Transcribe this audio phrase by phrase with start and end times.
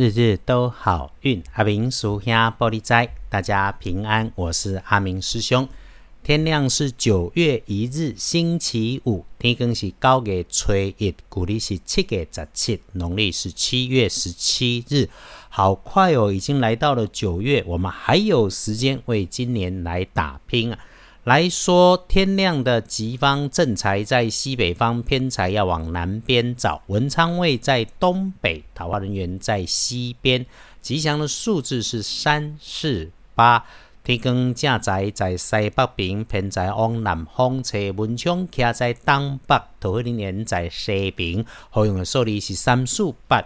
[0.00, 4.32] 日日都好运，阿明属兄玻璃斋，大家平安。
[4.34, 5.68] 我是阿明师兄。
[6.22, 9.26] 天亮是九月一日，星期五。
[9.38, 15.10] 天更是高月初一，古历是七月十七，农历是七月十七日。
[15.50, 20.78] 好快哦，已经来到了九月，我们还有时间为今年来打拼啊！
[21.24, 26.80] 来说，天亮的吉方正财在西北方，偏财要往南边找。
[26.86, 30.46] 文昌位在东北，桃花人员在西边。
[30.80, 33.66] 吉祥的数字是三四八。
[34.02, 41.44] 天光正财在西北边，偏财往南方车文昌徛在东北，桃花人员在西边。
[41.68, 43.44] 好用的数字是三四八。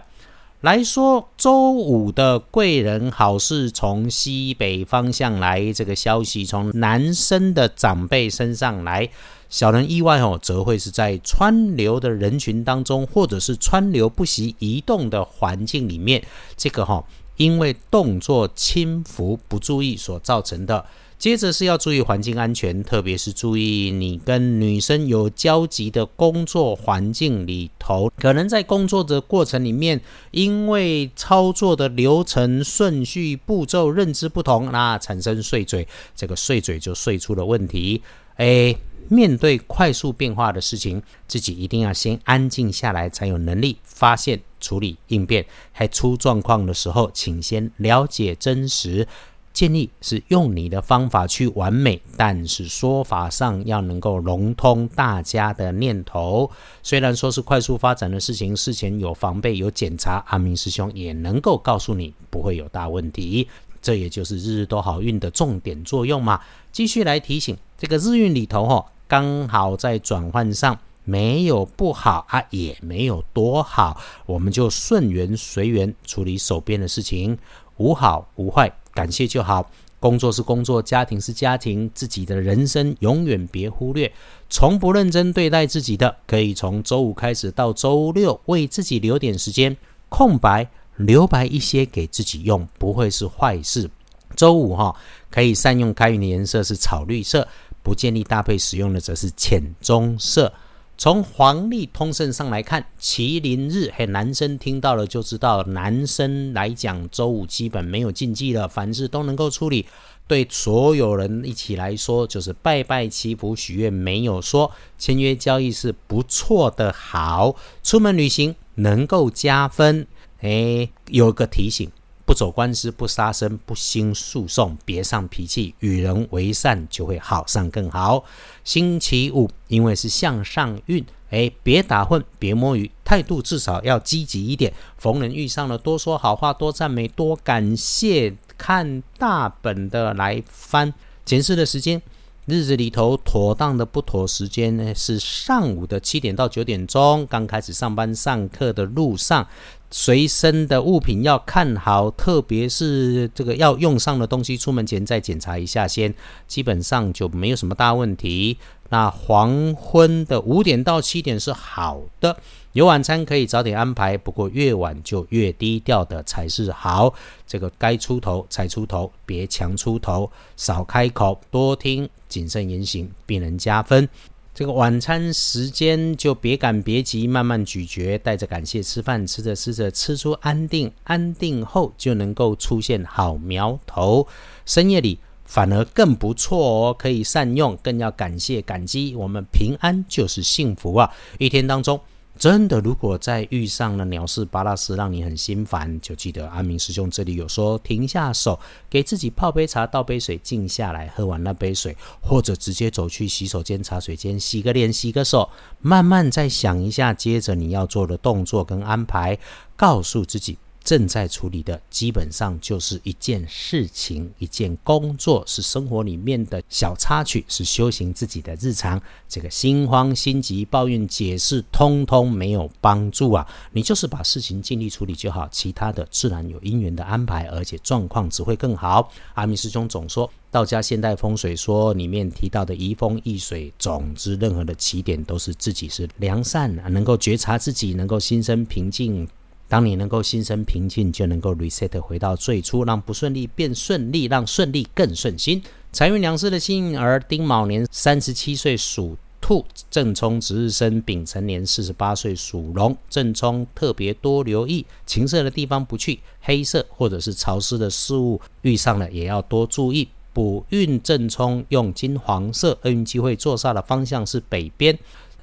[0.65, 9.07] 来说，周五的贵人好事从西北方向来，这个消息从男生的长辈身上来，
[9.47, 16.25] 小人意外哦，则会是在川流的人群当中，或者是川流不息移动的环境里面，
[16.57, 17.05] 这个哈，
[17.37, 20.83] 因为动作轻浮不注意所造成的。
[21.17, 29.99] 接着是要注意环境安全，特别是注意你跟女生有交集的工作环境里头，可能在工作的过程里面，
[30.31, 38.01] 因为操作的流程顺序步骤认知不同，那产生碎嘴，这个碎嘴就碎出了问题。
[38.35, 38.75] 哎，
[39.07, 45.45] 面对快速变化的事情，自己一定要先安静下来，才有能力发现、处理、应变。
[45.71, 49.07] 还出状况的时候，请先了解真实。
[49.55, 56.51] 建议是用你的方法去完美，但是说法上要能够融通大家的念头。
[56.83, 63.47] 虽然说是快速发展的事情，事前有防备有检查，阿明师兄也能够告诉你不会有大问题。
[63.81, 66.41] 这也就是日日都好运的重点作用嘛。
[66.73, 77.37] 继续来提醒，这个日运里头哈，刚好在转换上没有不好啊，也没有多好，我们就顺缘随缘处理手边的事情，
[77.77, 78.69] 无好无坏。
[78.95, 84.11] 感谢就好，工作是工作，家庭是家庭，自己的人生永远别忽略。
[84.49, 89.75] 从不认真对待自己的，可以从周五开始到周六，为自己留点时间，
[90.07, 93.89] 空白留白一些给自己用，不会是坏事。
[94.35, 94.95] 周五哈，
[95.29, 97.47] 可以善用开运的颜色是草绿色，
[97.83, 100.51] 不建议搭配使用的则是浅棕色。
[100.97, 109.85] 从黄历通胜上来看，麒麟日，嘿，男生听到了就知道，男生来讲，周五基本没有禁忌了，凡事都能够处理。
[110.27, 116.91] 对所有人一起来说，就是拜拜祈福许愿，没有说签约交易是不错的。
[116.91, 120.07] 好，出门旅行能够加分。
[120.41, 121.91] 哎，有个提醒。
[122.25, 128.25] 不走官司，不杀生，不兴诉讼，别上脾气，与人为善就会好上更好。
[128.63, 134.73] 星期五，因为是向上运，哎，别打混，别摸鱼，态度至少要积极一点。
[134.97, 140.91] 逢人遇上了，多说好话，多赞美，多感谢，看大本的来翻。
[141.25, 142.01] 前世的时间，
[142.45, 149.47] 日子里头妥当的不妥时间呢，是上午的七点到九点钟，刚开始上班上课的路上。
[149.91, 156.13] 随身的物品要看好，特别是这个要用上的东西，出门前再检查一下先，
[156.47, 158.57] 基本上就没有什么大问题。
[158.89, 162.37] 那黄昏的五点到七点是好的，
[162.73, 167.13] 有晚餐可以早点安排，不过越晚就越低调的才是好。
[167.47, 174.07] 这个该出头才出头，别强出头，少开口，多听，谨慎言行，必能加分。
[174.55, 184.25] 这个晚餐时间就别赶别急，慢慢咀嚼，带着感谢吃饭，吃着吃着吃出安定，安定后就能够出现好苗头。
[184.65, 189.13] 深夜里反而更不错哦，可以善用，更要感谢感激。
[189.13, 191.13] 我们平安就是幸福啊！
[191.37, 191.99] 一天当中。
[192.37, 198.59] 真的，如果再遇上了鸟事巴拉斯，让你很心烦，就记得阿明师兄这里有说，停下手，
[198.89, 209.39] 给自己泡杯茶，倒杯水，静下来，喝完那杯水，或者直接走去洗手间、茶水间洗个脸、洗个手，慢慢再想一下，接着你要做的动作跟安排，
[209.77, 210.57] 告诉自己。
[210.85, 219.01] 正在处理的基本上就是一件事情、一件工作，是生活里面的小插曲，是修行自己的日常。
[219.27, 223.45] 这个心慌心急、抱怨、解释，通通没有帮助啊！
[223.71, 229.11] 你就是把事情尽力处理就好，其他的自然有因缘的安排，而且状况只会更好。
[229.33, 239.27] 阿弥师兄总说，道家现代风水说里面提到的移风易水，总之任何的起点都是自己是良善啊，能够觉察自己，能够心生平静。
[239.67, 245.61] 当你能够心生平静，就能够 reset 回到最初，让不顺利变顺利，让顺利更顺心。
[245.91, 252.95] 财运良师的幸运儿丁卯年三十七岁属兔，正冲值日生，丙辰年四十八岁属龙。
[253.09, 260.07] 正冲特别多留意，情色的地方不去，黑色或者是潮湿的事物遇上了也要多注意。
[260.33, 264.99] 补运正冲用金黄色，厄运机会坐煞的方向是北边，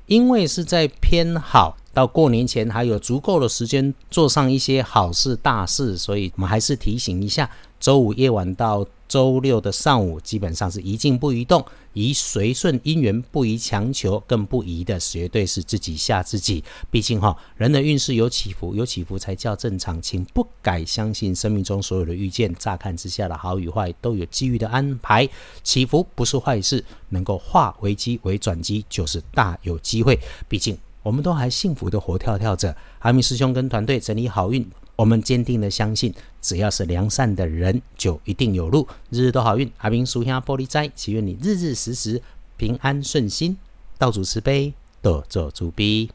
[0.06, 1.76] 因为是在偏好。
[1.94, 11.62] 到过年前还有足够的时间做上一些好事大事，所以我们还是提醒一下：周五夜晚到周六的上午，基本上是宜静不宜动，
[11.92, 16.64] 宜随顺因缘，不宜强求，更不宜的绝对是自己吓自己。
[16.90, 25.28] 毕竟哈，人的运势有起伏，有起伏才叫正常，请不改相信生命中所有的遇见，乍看之下的好与坏都有机遇的安排，
[25.62, 30.18] 起伏不是坏事，能够化危机为转机，就是大有机会。
[30.48, 30.78] 毕竟。
[31.02, 34.64] 我们都还幸福的活跳跳着，阿明师兄跟团队整理好运，
[34.94, 39.68] 我们坚定的相信，只要是良善的人，就一定有路，日日都好运。
[39.78, 42.22] 阿明书香玻璃斋，祈愿你日日时时
[42.56, 43.56] 平安顺心，
[43.98, 46.12] 道主慈悲，多做主逼。